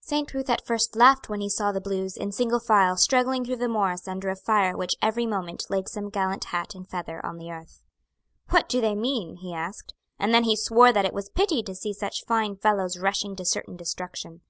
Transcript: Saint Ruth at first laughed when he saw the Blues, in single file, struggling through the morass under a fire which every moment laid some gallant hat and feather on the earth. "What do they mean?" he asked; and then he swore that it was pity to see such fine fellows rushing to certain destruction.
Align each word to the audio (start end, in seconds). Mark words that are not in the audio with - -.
Saint 0.00 0.34
Ruth 0.34 0.50
at 0.50 0.66
first 0.66 0.96
laughed 0.96 1.28
when 1.28 1.40
he 1.40 1.48
saw 1.48 1.70
the 1.70 1.80
Blues, 1.80 2.16
in 2.16 2.32
single 2.32 2.58
file, 2.58 2.96
struggling 2.96 3.44
through 3.44 3.54
the 3.58 3.68
morass 3.68 4.08
under 4.08 4.28
a 4.28 4.34
fire 4.34 4.76
which 4.76 4.96
every 5.00 5.24
moment 5.24 5.66
laid 5.70 5.88
some 5.88 6.10
gallant 6.10 6.46
hat 6.46 6.74
and 6.74 6.88
feather 6.90 7.24
on 7.24 7.38
the 7.38 7.52
earth. 7.52 7.80
"What 8.50 8.68
do 8.68 8.80
they 8.80 8.96
mean?" 8.96 9.36
he 9.36 9.54
asked; 9.54 9.94
and 10.18 10.34
then 10.34 10.42
he 10.42 10.56
swore 10.56 10.90
that 10.92 11.04
it 11.04 11.14
was 11.14 11.28
pity 11.30 11.62
to 11.62 11.76
see 11.76 11.92
such 11.92 12.24
fine 12.24 12.56
fellows 12.56 12.98
rushing 12.98 13.36
to 13.36 13.44
certain 13.44 13.76
destruction. 13.76 14.40